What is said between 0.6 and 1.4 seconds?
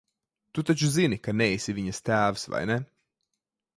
taču zini, ka